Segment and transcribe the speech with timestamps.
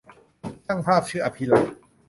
[0.65, 1.73] ช่างภาพชื่อ อภิลักษณ์